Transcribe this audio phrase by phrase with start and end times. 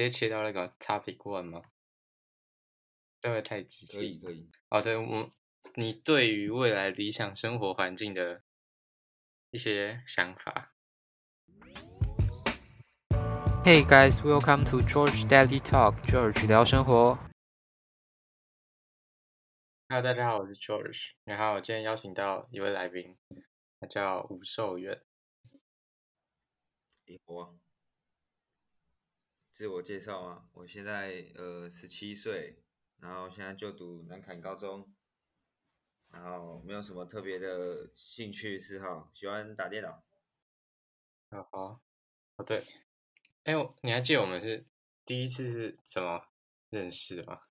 [0.00, 1.60] 接切到那个 topic one 吗？
[3.20, 3.98] 会不会太直接？
[3.98, 4.50] 可以可以。
[4.70, 5.30] 好的，我
[5.74, 8.42] 你对于未来理想生活环境的
[9.50, 10.72] 一些想法。
[13.62, 16.00] Hey guys, welcome to George Daily Talk.
[16.04, 17.18] George 聊生活。
[19.90, 21.10] Hello，大家好，我是 George。
[21.24, 23.18] 然后我今天邀请到一位来宾，
[23.78, 25.04] 他叫吴寿远。
[27.26, 27.54] 我
[29.60, 32.62] 自我介绍啊，我现在呃十七岁，
[32.96, 34.90] 然后现在就读南坎高中，
[36.08, 40.02] 然后没有什么特别的兴趣嗜好，喜欢打电脑。
[41.28, 41.82] 好好，
[42.36, 42.66] 哦对。
[43.42, 43.52] 哎，
[43.82, 44.66] 你还记得我们是
[45.04, 46.28] 第一次是怎么
[46.70, 47.42] 认识的吗？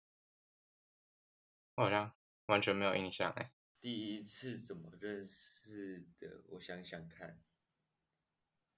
[1.76, 2.12] 我好像
[2.48, 3.54] 完全没有印象哎。
[3.80, 6.42] 第一次怎么认识的？
[6.48, 7.40] 我想想看，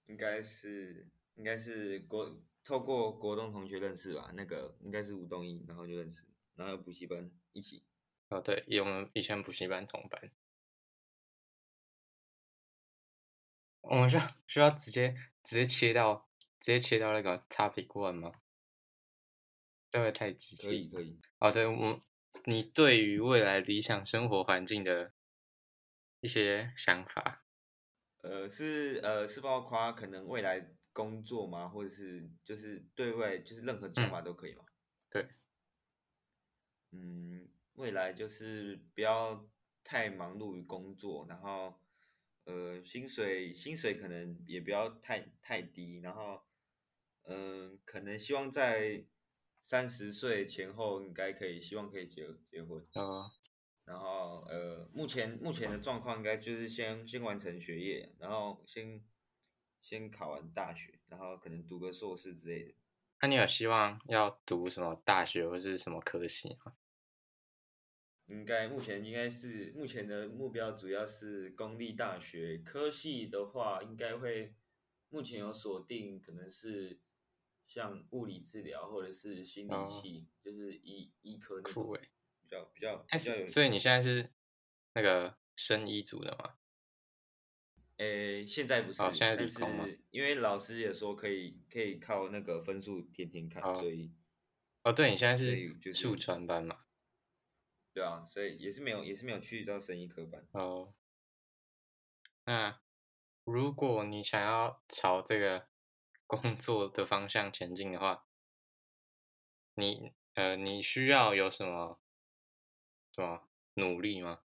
[0.08, 4.32] 应该是应该是国透过国中同学认识吧。
[4.34, 6.26] 那个应该是吴东一，然后就认识，
[6.56, 7.84] 然后补习班一起。
[8.30, 10.32] 哦，对，我们以前补习班同班。
[13.82, 16.28] 我们需要需要直接直接切到。
[16.64, 18.32] 直接切到那个 topic one 吗？
[19.92, 20.68] 会不会太直接？
[20.68, 21.20] 可以可以。
[21.40, 22.04] 好的，我
[22.46, 25.12] 你对于未来理想生活环境的
[26.20, 27.44] 一些想法？
[28.22, 31.68] 呃，是呃是包括可能未来工作吗？
[31.68, 34.66] 或者是就是对外就是任何想法都可以吗？
[35.10, 35.28] 对。
[36.92, 39.50] 嗯，未来就是不要
[39.84, 41.80] 太忙碌于工作，然后
[42.46, 46.42] 呃薪水薪水可能也不要太太低，然后。
[47.24, 49.06] 嗯，可能希望在
[49.62, 52.84] 三十岁前后应该可以，希望可以结结婚。
[52.94, 53.30] 啊，
[53.86, 59.00] 然后呃，目前目前的状况应该就是先先完成学业，然后先
[59.82, 62.74] 先考完大学，然后可能读个硕士之类的。
[63.22, 66.74] 那你有希望要读什么大学或是什么科系吗？
[68.28, 74.56] 应该目前应该是目前的目标主要是公立大学，科系的话应该会
[75.10, 77.02] 目前有锁定，可能是。
[77.68, 81.94] 像物理治疗或者是心理系，就是医医科那种，
[82.42, 83.48] 比较比较比较有。
[83.48, 84.30] 所以你现在是
[84.92, 86.56] 那个生医组的吗？
[88.02, 89.62] 诶，现在不是，现在但是
[90.10, 94.12] 因为老师也说可以可以靠那个分数天天看，所以
[94.84, 96.80] 哦，对你现在是就数传班嘛？
[97.94, 100.48] 对啊，所以也是没有也是没有去到生医科班。
[100.54, 100.94] 哦，
[102.46, 102.82] 那
[103.44, 105.70] 如果你想要朝这个。
[106.32, 108.26] 工作的方向前进的话，
[109.74, 112.00] 你呃，你需要有什么
[113.14, 114.40] 什么努力吗？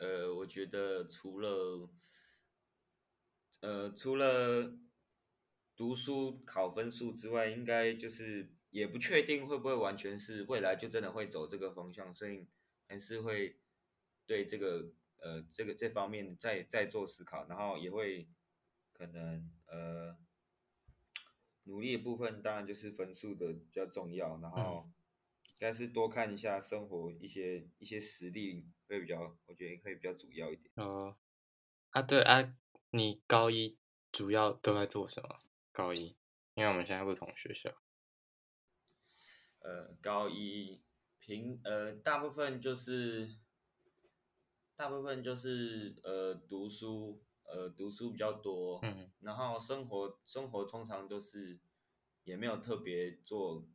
[0.00, 1.88] 呃，我觉得除了
[3.60, 4.76] 呃除了
[5.76, 12.48] 读书考分数之外，应该就是也不确定会不会完全是未来就真的会走这个方向，所以
[12.88, 13.60] 还是会
[14.26, 18.28] 对这个呃这个这方面再再做思考，然后也会。
[18.92, 20.14] 可能呃，
[21.64, 24.90] 努力的部分当然就是分数的比较重要，然后
[25.46, 30.70] 应该是多看一下生活一些一些实力会比较，我觉得会比较主要一点。
[30.74, 31.16] 哦，
[31.90, 32.54] 啊对啊，
[32.90, 33.78] 你高一
[34.10, 35.38] 主要都在做什么？
[35.70, 36.16] 高一，
[36.54, 37.70] 因为我们现在不同学校。
[39.60, 40.82] 呃，高一
[41.20, 43.36] 平呃大部分就是
[44.74, 47.22] 大部分就是呃读书。
[47.52, 51.58] 呃，读书比较多，嗯，然后生活生活通常都是
[52.22, 53.66] 也没有特别做，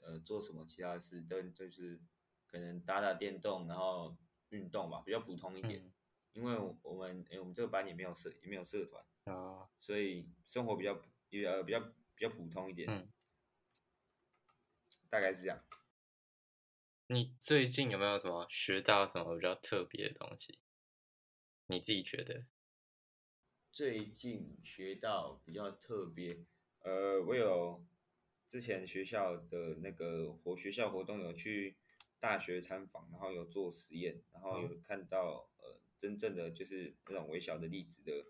[0.00, 2.00] 呃，做什么其他事，都就是
[2.46, 4.16] 可能打打电动，然后
[4.50, 5.90] 运动吧，比较普通一点。
[6.32, 13.10] 因为我们，哎，我们这个班也没有社，也没有社团，啊，所以生活比较也呃比较比较普通一点，嗯，
[15.08, 15.60] 大概是这样。
[17.08, 20.60] 你最近有没有什么学到什么比较特别的东西？
[21.66, 22.46] 你自己觉得？
[23.72, 26.46] 最近学到比较特别，
[26.78, 27.84] 呃，我有
[28.46, 31.79] 之前学校的那个活学校活动有去
[32.20, 38.24] 大学参访，然后有做实验，然后有看到呃真正的就是那种微小的粒子的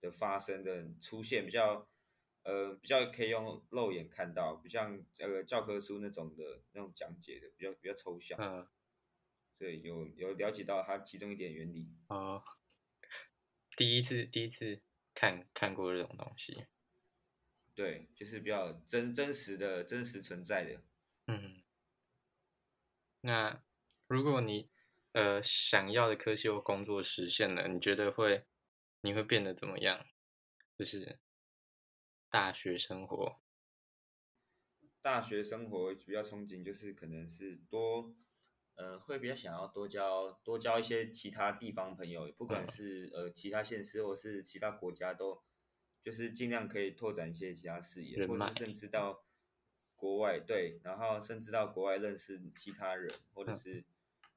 [0.00, 1.88] 的发生的出现，比较
[2.42, 8.68] 呃比较可以用肉眼看到，不像呃教科书那种的那种讲解的比较比较抽象，嗯，
[9.56, 11.88] 对，有有了解到它其中一点原理。
[12.08, 12.42] 哦。
[13.76, 14.80] 第一次，第一次
[15.14, 16.66] 看看过这种东西，
[17.74, 20.80] 对，就是比较真真实的真实存在的。
[21.26, 21.63] 嗯，
[23.26, 23.62] 那
[24.06, 24.70] 如果你
[25.12, 28.44] 呃想要的科系或工作实现了，你觉得会
[29.00, 30.04] 你会变得怎么样？
[30.76, 31.18] 就是
[32.28, 33.40] 大学生活。
[35.00, 38.14] 大学生活比较憧憬，就是可能是多，
[38.74, 45.42] 呃，会比较想要多交多交一些其他地方朋友，不管是呃其他县市或是其他国家都，
[46.02, 49.24] 就是尽量可以拓展一些其他视野，或者是甚至到
[50.04, 53.82] 国外对，然后甚至到国外认识其他人，或者是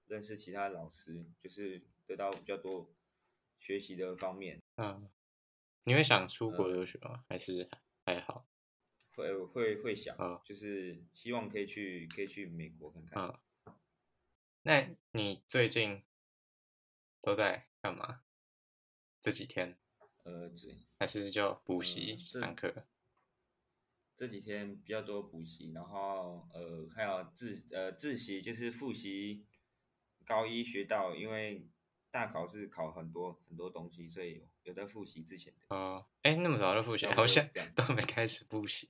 [0.07, 2.89] 认识其他老师，就是得到比较多
[3.57, 4.61] 学习的方面。
[4.77, 5.09] 嗯，
[5.83, 7.25] 你会想出国留学吗？
[7.27, 7.69] 还是
[8.05, 8.47] 还好？
[9.13, 13.21] 会会会想，就是希望可以去可以去美国看看。
[13.65, 13.75] 嗯，
[14.61, 16.01] 那你最近
[17.21, 18.21] 都在干嘛？
[19.19, 19.77] 这几天？
[20.23, 20.49] 呃，
[20.97, 22.85] 还是就补习上课？
[24.17, 29.45] 这几天比较多补习，然后呃还有自呃自习，就是复习
[30.25, 31.69] 高一学到，因为
[32.11, 34.43] 大考是考很多很多东西，所以。
[34.67, 37.41] 有在复习之前的哦，哎，那么早就复习，好像
[37.73, 38.89] 都没开始复习。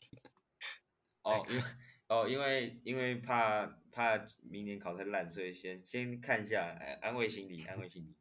[1.21, 1.63] 哦，因为
[2.07, 8.17] 哦，因为因为怕怕明年考太烂，所以先先看一下，哎，安慰心理，安慰心理。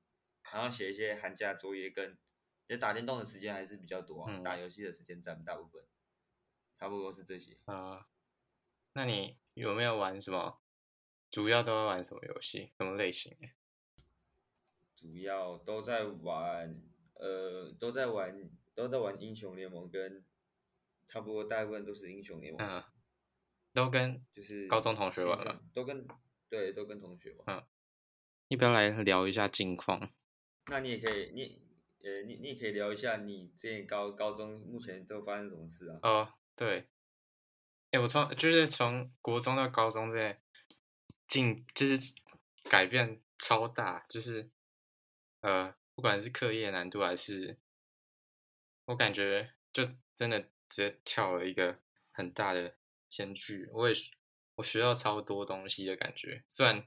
[0.53, 2.19] 然后写一些寒假作业，跟
[2.67, 5.83] 也打电动的时间还是比较多啊，打游戏的时间占大部分，
[6.79, 8.07] 差不多是这些啊。
[8.93, 10.61] 那你有没有玩什么？
[11.31, 12.73] 主要都在玩什么游戏？
[12.79, 13.49] 什么类型的？
[14.95, 16.73] 主要都在玩。
[17.19, 20.23] 呃，都在玩，都在玩英雄联盟，跟
[21.07, 22.61] 差不多大部分都是英雄联盟。
[22.61, 22.85] 嗯，
[23.73, 26.07] 都跟就是高中同学玩了，都跟
[26.51, 27.57] 对，都跟同学玩。
[27.57, 27.65] 嗯，
[28.49, 30.07] 要不要来聊一下近况？
[30.67, 31.63] 那你也可以，你
[32.05, 35.99] 呃，你你也可以聊一下你之前高高中目前都发生什么事啊？
[36.03, 36.89] 哦，对，
[37.93, 40.37] 哎，我从就是从国中到高中这
[41.29, 42.15] 进，就是
[42.69, 44.51] 改变超大，就是
[45.43, 45.75] 呃。
[45.97, 47.57] 不管是课业难度还是，
[48.85, 50.39] 我感觉就真的
[50.69, 51.81] 直接跳了一个
[52.13, 52.77] 很大的
[53.09, 53.67] 间距。
[53.73, 53.97] 我也
[54.57, 56.87] 我学到超多东西的感觉，虽然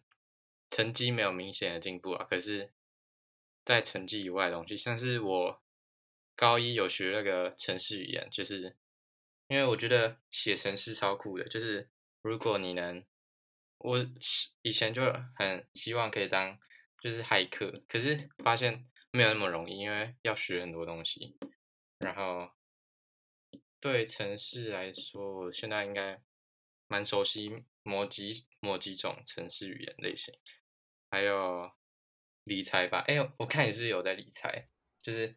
[0.69, 2.71] 成绩没有明显的进步啊，可是，
[3.65, 5.63] 在成绩以外的东西，像是我
[6.35, 8.77] 高一有学那个程式语言，就是
[9.49, 11.89] 因为我觉得写程式超酷的，就是
[12.21, 13.05] 如果你能，
[13.79, 13.97] 我
[14.61, 15.01] 以前就
[15.35, 16.57] 很希望可以当
[17.01, 18.87] 就是骇客，可是发现。
[19.11, 21.35] 没有那么容易，因为要学很多东西。
[21.97, 22.51] 然后
[23.79, 26.21] 对城市来说，我现在应该
[26.87, 30.31] 蛮熟悉某几某几种城市语言类型，
[31.09, 31.71] 还有
[32.43, 33.03] 理财吧。
[33.07, 34.69] 哎，我看你是有在理财，
[35.01, 35.35] 就是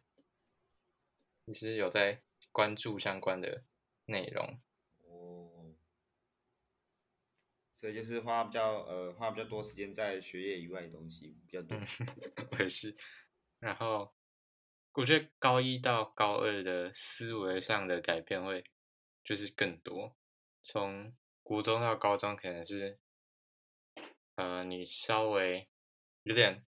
[1.45, 2.21] 你是有在
[2.51, 3.63] 关注相关的
[4.05, 4.61] 内容。
[5.05, 5.75] 哦，
[7.75, 11.77] 所以就是花比较呃花比较多时间在学业以外的东西比较多。
[12.51, 12.95] 我也是。
[13.59, 14.13] 然后，
[14.93, 18.65] 我觉得高一到高二的思维上的改变会
[19.23, 20.17] 就是更多。
[20.63, 22.99] 从国中到高中，可能是，
[24.35, 25.69] 呃，你稍微
[26.23, 26.65] 有点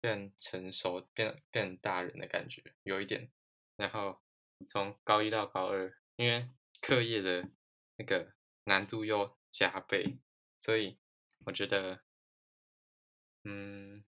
[0.00, 3.30] 变成熟、变变大人的感觉，有一点。
[3.76, 4.20] 然后
[4.68, 6.50] 从高一到高二，因为
[6.82, 7.48] 课业的
[7.96, 8.34] 那个
[8.64, 10.18] 难度又加倍，
[10.58, 10.98] 所以
[11.46, 12.04] 我觉得，
[13.44, 14.04] 嗯。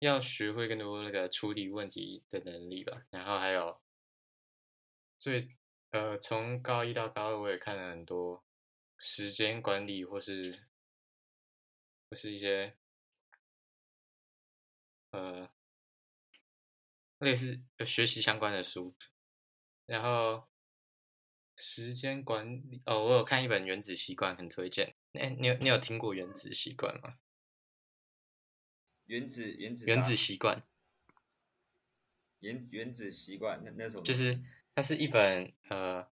[0.00, 3.80] 要学会更多那个处理问题的能力吧，然后还有，
[5.18, 5.56] 最
[5.92, 8.44] 呃，从高一到高二，我也看了很多
[8.98, 10.68] 时间管理或是
[12.10, 12.76] 或是一些
[15.12, 15.48] 呃
[17.18, 18.94] 类似学习相关的书，
[19.86, 20.46] 然后
[21.56, 24.96] 时间管理哦，我有看一本《原子习惯》，很推荐。
[25.12, 27.18] 哎，你有你有听过《原子习惯》吗？
[29.06, 30.62] 原子原子原子习惯，
[32.40, 34.40] 原原子习惯那那种就是
[34.74, 36.10] 它是一本呃，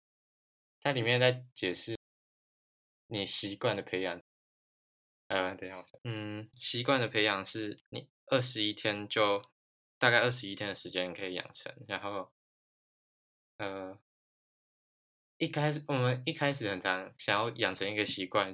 [0.80, 1.98] 它里面在解释
[3.08, 4.22] 你习惯的培养，
[5.28, 9.42] 呃，等一下，嗯，习惯的培养是你二十一天就
[10.00, 12.32] 大概二十一天的时间可以养成，然后
[13.58, 14.00] 呃，
[15.38, 18.54] 一开始我们一开始很常想要养成一个习惯，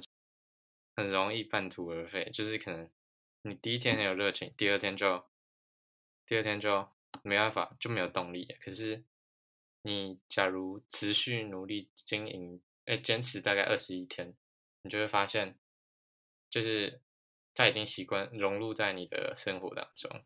[0.96, 2.90] 很容易半途而废，就是可能。
[3.46, 5.22] 你第一天很有热情，第二天就，
[6.26, 6.88] 第二天就
[7.22, 8.46] 没办法，就没有动力。
[8.58, 9.04] 可是，
[9.82, 14.34] 你假如持续努力经营，哎，坚持大概二十一天，
[14.80, 15.58] 你就会发现，
[16.48, 17.02] 就是
[17.52, 20.24] 他已经习惯融入在你的生活当中。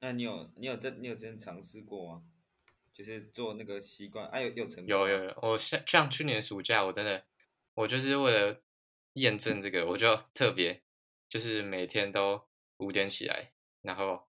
[0.00, 2.24] 那你有你有真你有真尝试过吗？
[2.98, 4.86] 就是做那个习惯，哎，有有成功？
[4.86, 7.24] 有有有，我像像去年暑假，我真的，
[7.74, 8.60] 我就是为了
[9.12, 10.82] 验证这个，我就特别。
[11.28, 13.52] 就是每天都五点起来，
[13.82, 14.26] 然后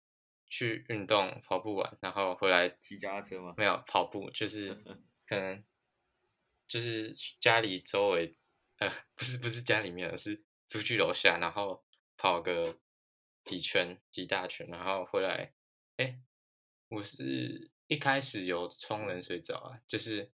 [0.49, 3.53] 去运动跑步完，然后回来骑脚踏车吗？
[3.57, 4.73] 没有跑步，就是
[5.27, 5.61] 可能
[6.69, 8.37] 就是家里周围
[8.77, 11.83] 呃，不是不是家里面，是出去楼下，然后
[12.15, 12.63] 跑个
[13.43, 15.53] 几圈几大圈，然后回来，
[15.97, 16.17] 哎，
[16.87, 20.31] 我是一开始有冲冷水澡啊，就是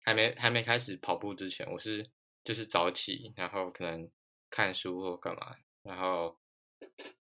[0.00, 2.10] 还没还没开始跑步之前，我是
[2.44, 4.10] 就是早起，然后可能
[4.50, 6.38] 看书或干嘛，然后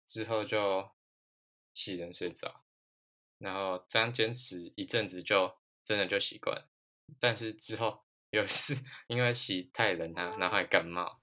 [0.07, 0.91] 之后就
[1.73, 2.63] 洗冷水澡，
[3.37, 6.67] 然后这样坚持一阵子就真的就习惯，
[7.19, 8.03] 但是之后。
[8.31, 8.75] 有一次，
[9.07, 11.21] 因为洗太冷啊，然后还感冒。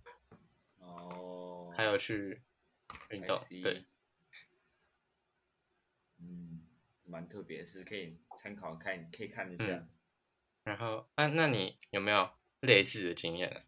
[0.79, 1.71] 哦。
[1.77, 2.43] 还有去
[3.11, 3.85] 运动，对。
[6.19, 6.52] 嗯，
[7.05, 9.89] 蛮特别，是可以参考看，可以看一下。
[10.65, 12.31] 然后，那那你有没有
[12.61, 13.65] 类似的经验？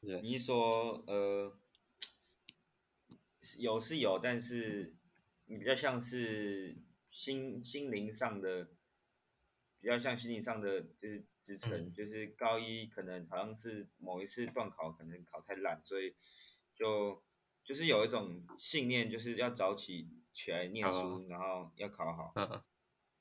[0.00, 1.56] 你说，呃，
[3.58, 4.94] 有是有，但是
[5.46, 6.76] 你比较像是
[7.10, 8.68] 心心灵上的。
[9.82, 16.14] 比较像心理上的就是支撑，就是高一可能好像是某一次段考可能考太烂，所以
[16.74, 17.24] 就
[17.64, 22.62] 就是有一种信念，就是要早起起来念书，然后要考好，嗯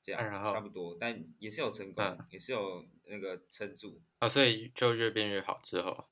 [0.02, 6.10] 这样差不多，但也是有成功，也是有那个撑住啊，所以就越变越好之后，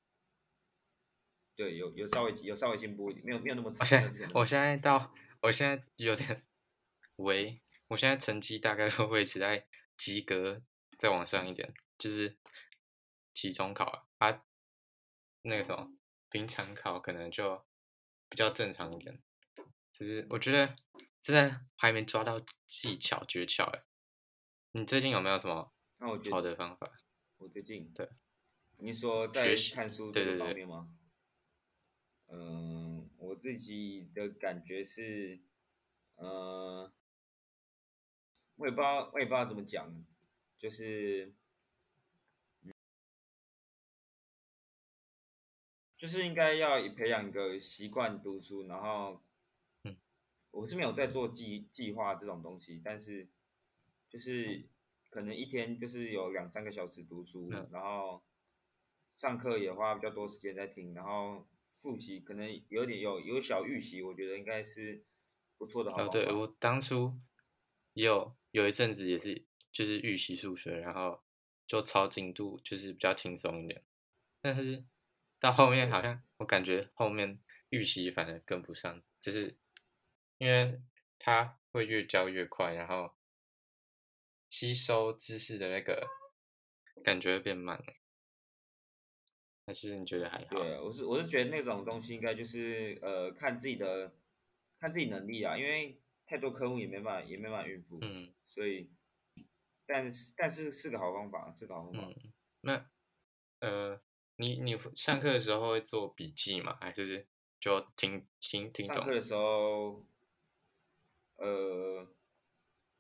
[1.56, 3.74] 对，有有稍微有稍微进步，没有没有那么。
[3.80, 6.46] 我现在我现在到我现在有点
[7.16, 9.68] 喂，我现在成绩大概会维持在。
[9.98, 10.62] 及格
[11.00, 12.38] 再往上一点，就是
[13.34, 14.44] 期中考啊，
[15.42, 15.92] 那个什么
[16.30, 17.66] 平常考可能就
[18.30, 19.20] 比较正常一点。
[19.98, 20.75] 只是我觉得
[21.24, 23.84] 真的还没抓到技巧诀窍哎。
[24.74, 25.74] 你最近有没有什么
[26.30, 26.92] 好的方法？
[27.38, 28.08] 我最近对，
[28.77, 30.96] 你说在看书这个方面吗？
[32.27, 35.42] 嗯，我自己的感觉是，
[36.18, 36.94] 呃。
[38.58, 40.04] 我也不知道，我也不知道怎么讲，
[40.58, 41.32] 就是，
[45.96, 49.22] 就是应该要培养一个习惯读书，然后，
[50.58, 53.28] 我是没有在做计计划这种东西，但是，
[54.10, 54.66] 就是
[55.10, 58.24] 可能一天就是有两三个小时读书，然后
[59.14, 65.04] 上课也花比较多时间在听，然后复习可能有点有有小预习，我觉得应该是
[65.58, 65.92] 不错的。
[65.92, 67.14] 哦，对我当初
[67.94, 68.36] 也有。
[68.52, 71.22] 有一阵子也是，就是预习数学，然后
[71.68, 73.84] 就抄进度，就是比较轻松一点。
[74.42, 74.84] 但是
[75.40, 79.56] 到后面好像我感觉后面预习反而跟不上，就是
[80.38, 80.82] 因为
[81.20, 83.15] 他会越教越快，然后
[84.50, 86.08] 吸收知识的那个
[87.03, 87.94] 感觉变慢了。
[89.65, 90.58] 还是你觉得还好？
[90.58, 94.15] 对，我是我是觉得那种东西应该就是呃看自己的
[94.79, 96.01] 看自己能力啊，因为。
[96.29, 98.91] 太多科目也没办法，也没办法应付，嗯，所以，
[99.86, 102.13] 但是但是是个好方法，是个好方法。
[102.60, 102.89] 那，
[103.62, 104.01] 呃，
[104.36, 106.77] 你你上课的时候会做笔记吗？
[106.82, 107.25] 还是
[107.62, 108.86] 就听听听？
[108.86, 110.06] 上课的时候，
[111.38, 112.08] 呃，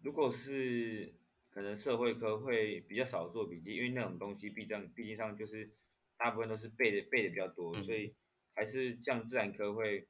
[0.03, 1.13] 如果是
[1.49, 5.69] 可能社会科会比较少做笔记，因为那种东西毕竟毕竟上就是
[6.17, 8.15] 大部分都是背的背的比较多，所以
[8.55, 10.07] 还是像自然科会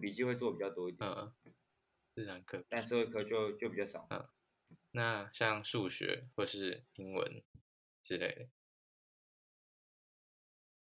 [0.00, 1.08] 笔记会做比较多一点。
[1.08, 1.32] 嗯
[2.14, 4.06] 自然科，但社会科就就比较少。
[4.08, 4.26] 嗯，
[4.92, 7.42] 那像数学或是英文
[8.02, 8.48] 之类的，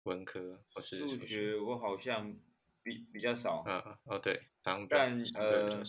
[0.01, 2.35] 文科或是数学，我好像
[2.81, 3.63] 比比较少。
[3.67, 4.41] 嗯，哦对，
[4.89, 5.83] 但呃，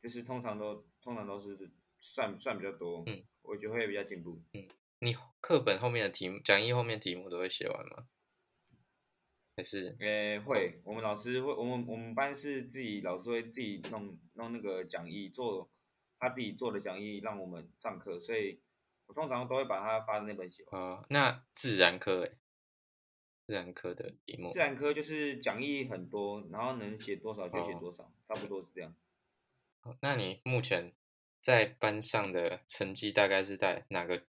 [0.00, 3.04] 就是通常都通常都是算算比较多。
[3.06, 4.42] 嗯，我觉得会比较进步。
[4.54, 4.66] 嗯，
[4.98, 8.08] 你课本后面的题目，讲义后面题目都会写完吗？
[9.56, 15.70] 还是，诶，会，我们老师会，我们我们班是自己老师会自己弄弄那个讲义，做
[16.18, 18.62] 他自己做的讲义让我们上课，所以
[19.06, 20.82] 我通常都会把他发的那本写完。
[20.82, 22.38] 啊，那自然科诶，
[23.46, 28.94] 自然科的题目，自然科就是讲义很多，然后能写多少就写多少，差不多是这样。
[30.00, 30.92] 那你目前
[31.42, 34.24] 在班上的成绩大概是在哪个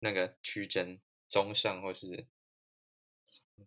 [0.00, 2.26] 那个区间，中上或是？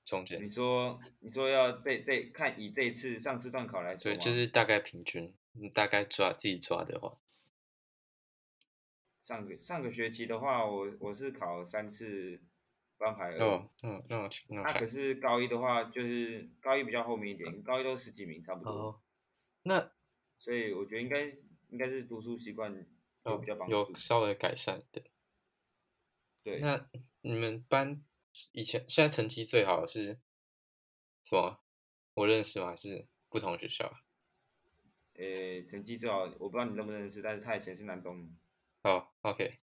[0.05, 7.17] 中间，你说你说要这这看以这次上次段考来说，对，就是大概平均，你大概抓自己抓的话，
[9.19, 12.39] 上个上个学期的话，我我是考三次
[12.97, 19.03] 班排哦，嗯，那那可是高一的话，就是高一比较后面一点，高一都十几名差不多。
[19.63, 19.91] 那
[20.41, 21.25] 所以我觉得应该
[21.69, 22.73] 应该是读书习惯
[23.25, 25.03] 有比较帮助，有稍微改善的。
[26.43, 26.89] 对，那
[27.21, 28.03] 你们班？
[28.53, 30.19] 以前现在成绩最好的是
[31.25, 31.63] 什么？
[32.15, 32.71] 我认识吗？
[32.71, 33.93] 还是不同学校？
[35.13, 38.35] 呃，成绩最好我不知道你认不认识，但是他以前是南中。
[38.81, 39.59] 哦，OK。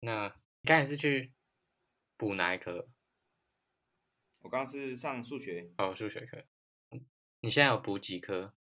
[0.00, 0.28] 那
[0.62, 1.34] 你刚才是去
[2.16, 2.88] 补哪一科？
[4.38, 6.42] 我刚是上数学，哦，数学课。
[6.92, 7.04] 嗯
[7.40, 8.54] 你现在有补几科？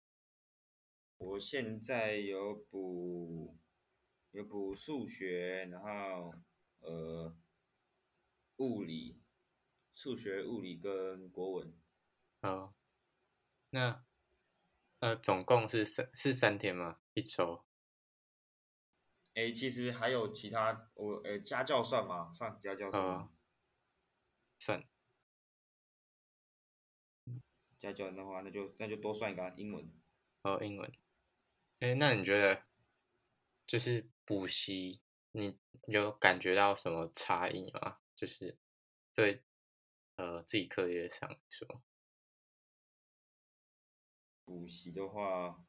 [1.21, 3.55] 我现在有补
[4.31, 6.35] 有补数学，然后
[6.81, 7.37] 呃
[8.57, 9.21] 物理、
[9.95, 11.75] 数学、物理跟国文。
[12.41, 12.73] 哦，
[13.69, 14.03] 那
[15.01, 17.01] 呃，总共是三是三天吗？
[17.13, 17.67] 一周？
[19.35, 22.33] 诶，其实还有其他，我呃家教算吗？
[22.33, 23.13] 上家教算吗？
[23.13, 23.29] 哦，
[24.59, 24.89] 算
[27.79, 29.93] 家教的话，那就那就多算一个啊英文。
[30.45, 30.91] 哦，英文。
[31.81, 32.63] 哎，那你觉得
[33.67, 35.01] 就是补习，
[35.33, 37.97] 你有感觉到什么差异吗？
[38.15, 38.59] 就是
[39.15, 39.43] 对
[40.17, 41.81] 呃自己课业上说，
[44.45, 45.65] 补习的话，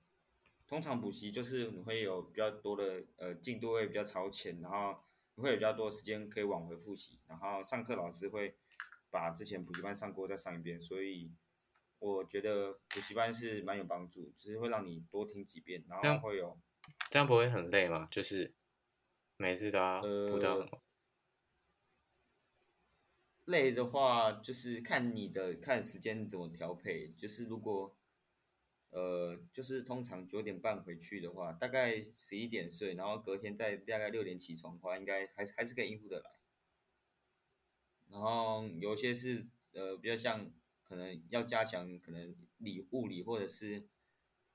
[0.68, 4.94] 通常补习就是你会有比较多的呃进度会比较超前，然后
[5.36, 8.58] 你会有比较多的时间可以往回复习，然后上课老师会
[9.10, 11.32] 把之前补习班上过再上一遍，所以
[12.02, 16.60] 我觉得补习班是蛮有帮助，就是会让你多听几遍，然后会有
[17.12, 18.08] 这样不会很累吗？
[18.10, 18.56] 就是
[19.38, 20.82] 每次都要补到呃
[23.46, 27.10] 累的话，就是看你的看时间怎么调配。
[27.10, 27.96] 就是如果
[28.90, 36.32] 呃，就是通常九点半回去的话，大概十一点睡，然后隔天再大概六点起床的话，应该还是还是可以应付得来。
[38.10, 40.52] 然后有些是呃比较像
[40.92, 43.88] 可能要加强可能理物理或者是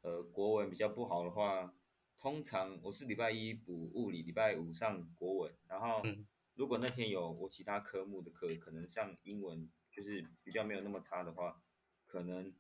[0.03, 1.75] 呃国文比较不好的话，
[2.19, 11.63] 通常我是礼拜一补物理，礼拜五上国文，然后嗯如果那天有我其他科目的课，可能像英文就是比较没有那么差的话，
[12.05, 12.53] 可能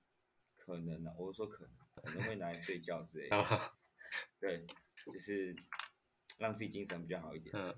[0.56, 3.72] 可能啊，我说可能可能会拿来睡觉之类的，
[4.40, 4.64] 对，
[5.04, 5.54] 就是
[6.38, 7.54] 让自己精神比较好一点。
[7.54, 7.76] 嗯，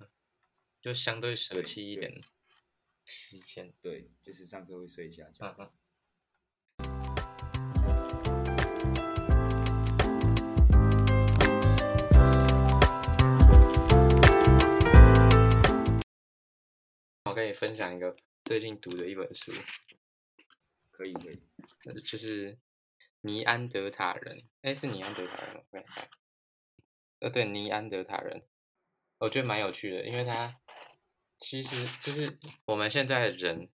[0.80, 2.14] 就相对舍弃一点
[3.04, 3.74] 时间。
[3.82, 5.44] 对，就是上课会睡一下觉。
[5.58, 5.70] 嗯嗯。
[17.38, 19.52] 跟你分享一个最近读的一本书，
[20.90, 21.40] 可以可以，
[21.84, 22.58] 呃就是
[23.20, 25.62] 尼安德塔人，哎，是尼安德塔人吗？
[25.70, 26.10] 我看一下
[27.20, 28.44] 呃，对，尼安德塔人，
[29.18, 30.60] 我觉得蛮有趣的，因为他
[31.36, 33.70] 其实就是我们现在的人，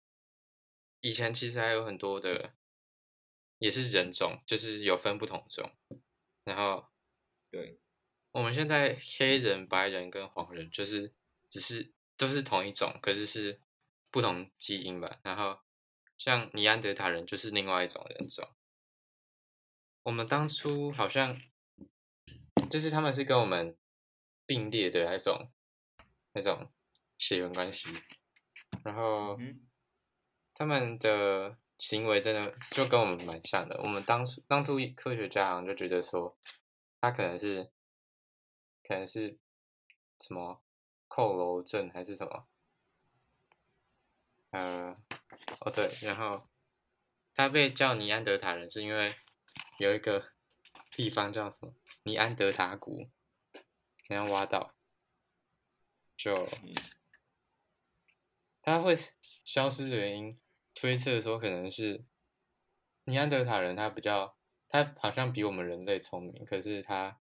[0.99, 2.53] 以前其实还有很多的，
[3.59, 5.71] 也是人种，就是有分不同种，
[6.43, 6.89] 然后
[7.49, 7.79] 对，
[8.33, 11.13] 我们现在黑人、白人跟黄人，就是
[11.47, 13.59] 只是都是同一种，可是是
[14.11, 15.19] 不同基因吧。
[15.23, 15.59] 然后
[16.17, 18.47] 像尼安德塔人就是另外一种人种。
[20.03, 21.37] 我们当初好像
[22.69, 23.77] 就是他们是跟我们
[24.45, 25.51] 并列的那种
[26.33, 26.71] 那种
[27.17, 27.87] 血缘关系，
[28.83, 29.37] 然后
[30.53, 33.79] 他们的行为真的就跟我们蛮像的。
[33.81, 36.37] 我们当初当初科学家好像就觉得说，
[36.99, 37.71] 他可能是
[38.83, 39.37] 可能是
[40.19, 40.62] 什么
[41.15, 42.47] 扣楼症还是什么，
[44.49, 44.97] 呃，
[45.59, 46.49] 哦对，然后
[47.35, 49.13] 他被叫尼安德塔人是因为
[49.77, 50.31] 有一个
[50.89, 51.75] 地方叫什么？
[52.01, 53.11] 尼安德塔谷，
[54.07, 54.73] 然后挖到，
[56.17, 56.49] 就
[58.63, 58.97] 他会
[59.45, 60.41] 消失的原因，
[60.73, 62.03] 推测说可能是
[63.03, 64.35] 尼安德塔人他比较，
[64.67, 67.19] 他好像比我们人类聪明，可是他，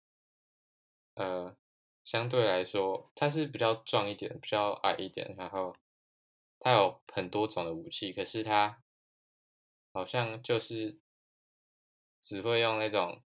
[1.15, 1.57] 呃，
[2.03, 5.75] 相对来说它是比较壮一点，比较矮一点，然后
[6.59, 8.81] 它有很多种的武器，可是它
[9.93, 10.99] 好像就是
[12.21, 13.23] 只会用那种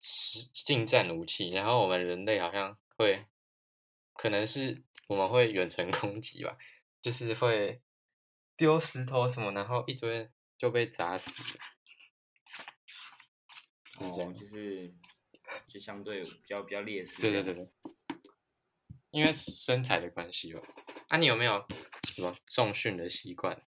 [0.00, 3.26] 实近战武器，然后我们人类好像会，
[4.14, 6.56] 可能是我们会远程 攻击吧，
[7.02, 7.80] 就是会
[8.56, 11.58] 丢石头什么，然后一堆就被砸死了。
[13.98, 14.94] 哦，就是
[15.66, 17.20] 就相对比较比较劣势。
[17.20, 17.54] 对对对。
[17.54, 17.68] 对，
[19.10, 20.60] 因为身材的关系吧。
[21.08, 21.66] 啊，你有没有
[22.14, 23.66] 什么重训的习惯？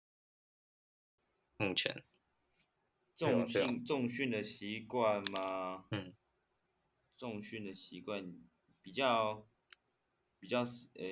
[1.57, 2.05] 目前，
[3.15, 5.87] 重训重训的习惯吗？
[5.93, 6.13] 嗯，
[7.17, 8.37] 重训的习惯
[8.83, 9.49] 比较
[10.41, 11.07] 比较呃，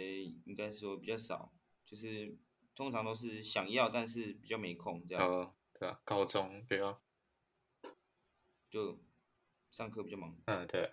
[0.45, 2.37] 应该说比较少，就是
[2.75, 7.01] 通常都是想要，但是比较没空这样，呃，对啊、高中对啊，
[8.69, 9.01] 就
[9.71, 10.37] 上课比较忙。
[10.47, 10.91] 嗯，对。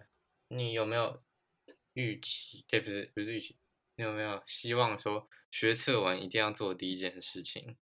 [0.50, 1.22] 你有没有
[1.94, 2.64] 预期？
[2.68, 3.58] 对，不是不是预期，
[3.96, 7.78] 你有没有希望说学测完一定要做第一件事情？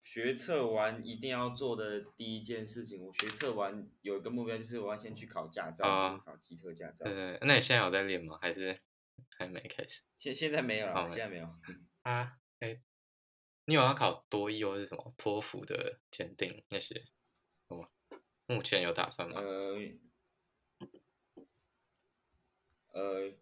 [0.00, 7.12] 学测完一定要做的第一件事情，我学测完有一个目标，就是我要先去考驾照，哦考机车驾照对。
[7.12, 8.38] 对，对那你现在有在练吗？
[8.40, 8.80] 还是
[9.36, 10.02] 还没开始？
[10.18, 11.46] 现现在没有了，现在没有。
[12.02, 12.80] 啊，哎，
[13.66, 17.04] 你有要考多译或是什么托福的鉴定那些？
[18.50, 19.40] 目前有打算吗？
[19.40, 19.74] 呃，
[22.92, 23.32] 呃，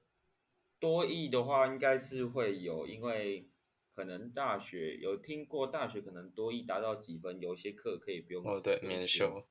[0.78, 3.48] 多译的话应该是会有，因为
[3.94, 9.48] 可能大学有听过，大学可能多译达到几分，有些课可以不用哦，对，免修。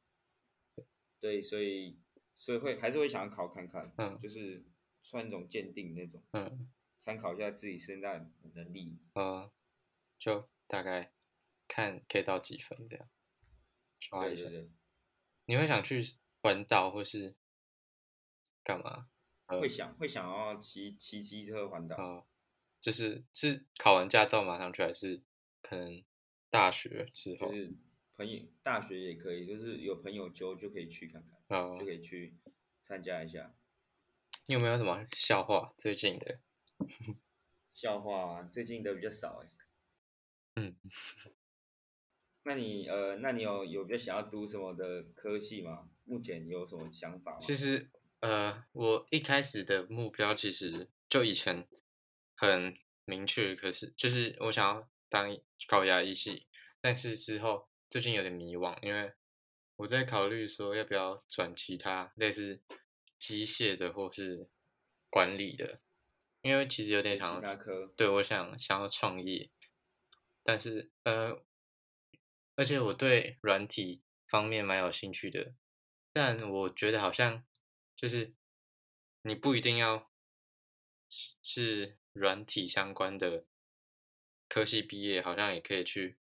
[1.20, 1.98] 对，所以
[2.38, 4.64] 所以会还是会想要考看看，嗯就是
[5.02, 9.00] 算一种鉴定那种，嗯，参考一下自己现在的能力。
[9.14, 9.52] 呃，
[10.20, 11.12] 就大概
[11.68, 13.10] 看可以到几分这样，
[14.00, 14.44] 刷一下。
[14.44, 14.70] 对对对，
[15.48, 17.36] 你会想去环岛或是
[18.64, 19.10] 干嘛？
[19.48, 21.96] 呃会想会想要骑骑机车环岛。
[21.96, 22.28] 哦，
[22.82, 25.24] 就是是考完驾照马上去，还是
[25.62, 26.04] 可能
[26.50, 27.48] 大学之后？
[27.48, 27.74] 就是
[28.18, 32.36] 朋友大学也可以，就是有朋友揪就可以去看看，哦就可以去
[32.86, 33.56] 参加一下。
[34.48, 36.40] 你有没有什么笑话最近的？
[37.74, 39.52] 笑话、啊、最近的比较少哎。
[40.56, 40.76] 嗯，
[42.48, 45.90] 那你呃，那你有有比较想要读什么的科技吗？
[46.06, 47.38] 目前有什么想法吗？
[47.42, 51.68] 其实呃，我一开始的目标其实就以前
[52.36, 56.48] 很明确，可是就是我想要当高压医系，
[56.80, 59.12] 但是之后最近有点迷惘，因为
[59.76, 62.62] 我在考虑说要不要转其他类似
[63.20, 64.48] 机械的或是
[65.10, 65.82] 管理的，
[66.42, 69.50] 因为其实有点想要他科对，我想想要创业，
[70.44, 71.44] 但是呃，
[72.58, 75.54] 而且我对软体方面蛮有兴趣的，
[76.12, 77.46] 但我觉得好像
[77.96, 78.34] 就是
[79.22, 80.12] 你不一定要
[81.08, 83.46] 是是软体相关的
[84.50, 86.18] 科系毕业，好像也可以去，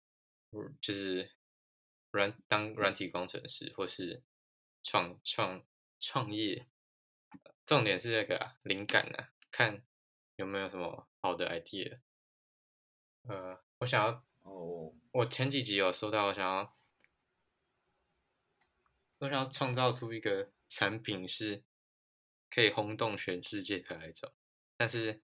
[0.81, 1.33] 就是
[2.13, 4.23] 软当软体工程师或是
[4.83, 5.67] 创创
[5.99, 6.69] 创业。
[7.67, 9.85] 重点是那个啊灵感啊，看
[10.37, 12.01] 有没有什么好的 idea。
[13.23, 16.77] 呃，我想要，哦，我前几集有说到，我想要，
[19.19, 21.65] 我想要创造出一个产品是
[22.49, 24.33] 可以轰动全世界的那种。
[24.77, 25.23] 但是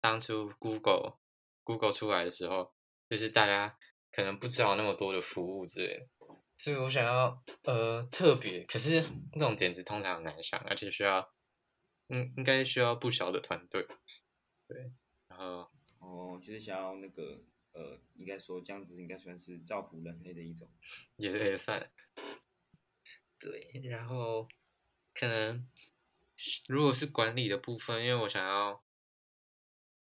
[0.00, 1.18] 当初 Google
[1.64, 2.74] Google 出来的时候，
[3.08, 3.78] 就是大家
[4.12, 6.06] 可能不知道那么多的服务之类的，
[6.56, 9.02] 所以我想要呃特别，可是
[9.32, 11.32] 这种点子通常很难想，而且需要，
[12.08, 13.86] 嗯，应该需要不小的团队，
[14.66, 14.92] 对，
[15.28, 17.42] 然后哦，就是想要那个
[17.78, 20.68] 呃，应该说这样子应该算是造福人类的一种。
[21.16, 21.88] 也也算，
[23.38, 24.48] 对，然后
[25.14, 25.64] 可能
[26.66, 28.82] 如果是管理的部分，因为我想要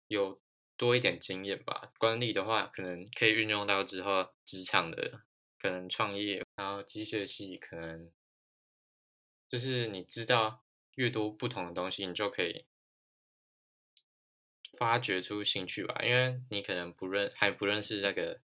[0.07, 0.41] 有
[0.77, 5.25] 多一点经验吧，管理的话可能可以运用到之后职场的
[5.59, 8.09] 可能创业，然后机械系可能
[9.49, 10.63] 就是你知道
[10.95, 12.65] 越多不同的东西，你就可以
[14.77, 18.39] 发掘出兴趣吧，因为你可能不认还不认识那个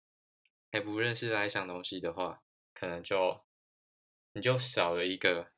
[0.72, 3.44] 还不认识那一项东西的话，可能就
[4.32, 5.50] 你就少了一个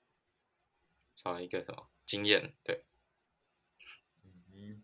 [1.14, 2.85] 少了一个什么经验，对，
[4.54, 4.82] 嗯，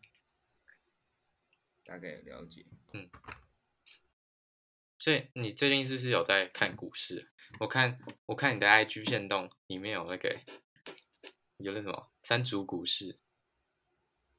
[1.85, 2.65] 大概有了解。
[2.93, 3.11] 嗯，
[4.99, 7.31] 最你最近是不是有在看股市？
[7.61, 10.39] 我看我看你的 IG 线动里面有那个
[11.57, 13.19] 有那什么三足股市，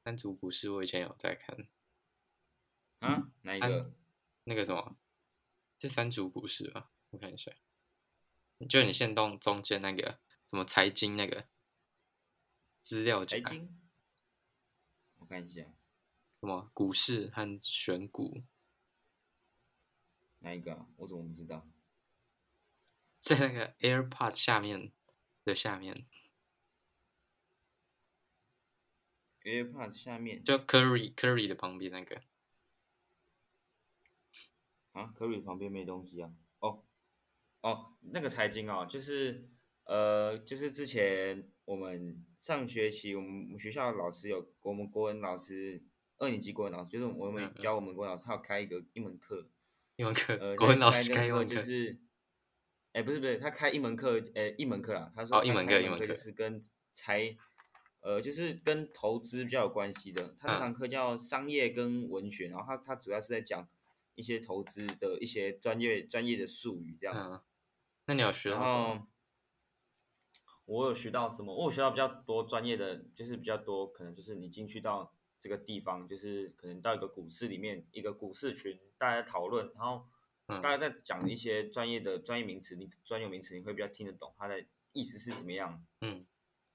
[0.03, 1.67] 三足股市我以前有在看，
[2.99, 3.31] 啊？
[3.41, 3.93] 哪一个？
[4.45, 4.97] 那个什么
[5.77, 6.89] 是三足股市吧？
[7.11, 7.51] 我看一下，
[8.67, 11.47] 就你线动中间那个什么财经那个
[12.81, 13.79] 资料夹财，经？
[15.17, 15.61] 我看一下，
[16.39, 18.43] 什么股市和选股，
[20.39, 20.87] 哪一个啊？
[20.95, 21.67] 我怎么不知道？
[23.19, 24.91] 在那个 AirPods 下面
[25.43, 26.07] 的下面，
[29.49, 32.21] AirPods 下面就 Curry Curry 的旁边那个，
[34.93, 36.31] 啊，Curry 旁边没东西啊。
[36.59, 36.83] 哦，
[37.61, 39.49] 哦，那个财经哦，就是
[39.83, 45.83] 呃，就是之前我们上学期我们我们学校老师有我们国文老师
[46.17, 49.49] 二年级国文老师，就是我们教我们国文老师，他有开一个一门课，
[49.95, 51.97] 一门课，呃， 国文老师开一门课，就是，
[52.93, 55.11] 哎，不是不是，他开一门课，呃，一门课啦。
[55.15, 57.37] 他说哦一门课一门课就是跟财，
[58.01, 60.35] 呃，就是跟投资比较有关系的。
[60.39, 63.67] 他那嗯堂课叫商业跟文学，然后他他主要是在讲
[64.15, 67.15] 一些投资的一些专业专业的术语这样。
[67.15, 67.41] 嗯，
[68.05, 69.07] 那你有学然到什么？
[70.65, 71.55] 我有学到什么？
[71.55, 80.05] 我有学到比较多专业的，就是比较多可能就是你进去到这个地方，就是可能到一个股市里面，一个股市群，大家讨论，然后
[80.47, 85.83] 嗯大家在讲一些专业的专业名词，你专有名词你会比较听得懂它的意思是怎么样。
[86.01, 86.25] 嗯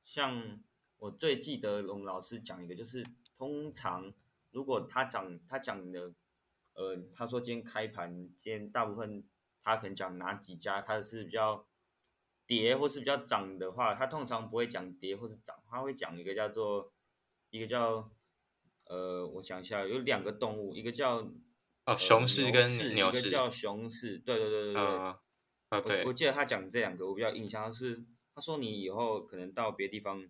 [0.05, 0.61] 像
[1.05, 4.11] 我最记得我们老师讲一个，就是通常
[4.53, 6.15] 如果他讲他讲的
[6.73, 9.23] 呃，他说今天开盘，今天大部分
[9.63, 11.67] 他可能讲哪几家，他是比较
[12.47, 16.91] 跌或是比较涨的话，他通常不会讲跌或是涨，他会讲一个叫做
[17.51, 18.11] 一个叫
[18.87, 21.29] 呃，我想一下，有两个动物，一个叫
[21.85, 22.63] 哦熊市跟
[22.95, 24.83] 牛市，一个叫熊市，对对对对对。
[24.83, 25.21] 啊
[25.69, 28.03] 啊对我我记得他讲这两个，我比较印象是，
[28.35, 30.27] 他说你以后可能到别的地方，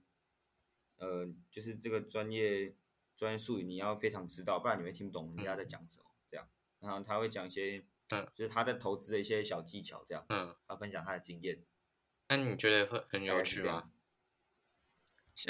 [0.97, 2.75] 呃，就是这个专业
[3.17, 6.07] 专业术语你要非常知道，不然你会听不懂人家在讲什么。
[6.31, 6.49] 这样，
[6.81, 11.63] 然后他会讲一些，嗯，就是他在投资的一些小技巧，这样，嗯，他分享他的经验。
[12.29, 13.91] 那你觉得会很有趣吗？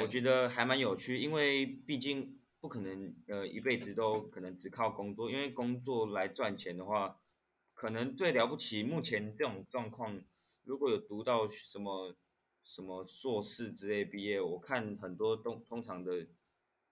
[0.03, 7.21] 我觉得还蛮有趣，因为毕竟不可能呃一辈子都可能只靠工作，因为工作来赚钱的话，
[7.73, 10.23] 可能最了不起目前这种状况，
[10.65, 12.17] 如果有读到什么
[12.65, 16.27] 什么硕士之类毕业，我看很多通通常的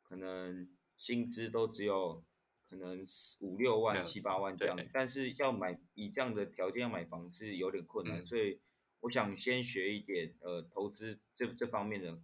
[0.02, 2.22] 可能薪资都只有
[2.68, 4.76] 可能四五六万、嗯七八万这样。
[4.76, 8.26] 对，但是要买以这样的条件要买房是有点困难，嗯。
[8.26, 8.61] 所以
[9.00, 12.20] 我想先学一点呃投资这这方面的，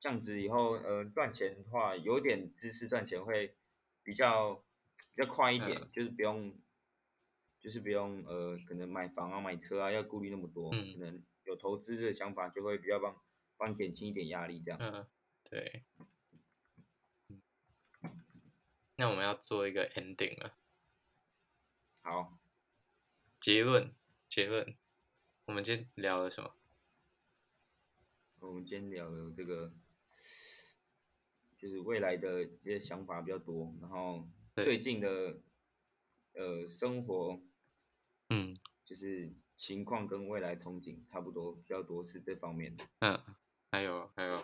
[0.00, 3.54] 这样子以后呃赚钱的话，有点知识赚钱会
[4.02, 4.56] 比较
[5.14, 5.88] 比较快一点，嗯。
[5.92, 6.54] 就是不用
[7.60, 10.92] 就是不用呃可能买房啊买车啊要顾虑那么多，嗯。
[10.94, 13.16] 可能有投资的想法就会比较帮
[13.56, 14.78] 帮你减轻一点压力这样。
[14.80, 15.06] 嗯，
[15.44, 15.84] 对。
[17.30, 17.42] 嗯
[18.96, 20.58] 那我们要做一个 ending 了，
[22.02, 22.36] 好，
[23.40, 23.94] 结论
[24.28, 24.76] 结论，
[25.46, 26.52] 我们今天聊了什么？
[28.40, 29.72] 我们今天聊的这个
[31.56, 35.40] 就是未来的一些想法比较多，然后最近的
[36.32, 37.40] 呃生活
[38.30, 42.84] 嗯就是情况跟未来憧憬差不多，比较多是这方面的。
[43.00, 43.20] 嗯，
[43.72, 44.38] 还有还有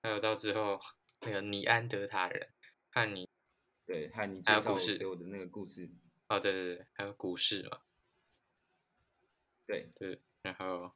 [0.00, 0.80] 还有到之后
[1.22, 2.48] 那个尼安德塔人
[2.92, 3.28] 和你
[3.84, 5.90] 对，和你介绍还有故事给我的那个故事，
[6.28, 7.80] 哦对对对，还有股市嘛，
[9.66, 10.92] 对，对，然后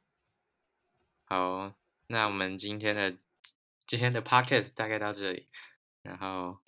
[1.25, 1.75] 好，
[2.07, 3.17] 那我们今天的
[3.85, 5.49] 今天的 podcast 大概到这里，
[6.03, 6.59] 然后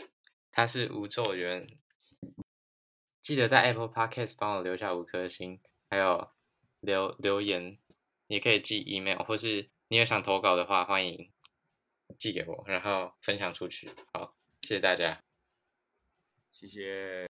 [0.52, 1.66] 他是吴咒元，
[3.22, 6.30] 记得在 Apple Podcast 帮我留下五颗星，还有
[6.80, 7.78] 留留言，
[8.28, 11.32] 也可以寄 email，或是你有想投稿的话，欢迎
[12.18, 13.88] 寄给我，然后分享出去。
[14.14, 15.22] 好，谢谢大家。
[16.52, 17.27] 谢谢。